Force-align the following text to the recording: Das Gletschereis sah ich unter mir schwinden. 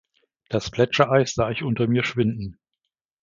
Das 0.49 0.71
Gletschereis 0.71 1.35
sah 1.35 1.51
ich 1.51 1.61
unter 1.61 1.85
mir 1.85 2.03
schwinden. 2.03 2.57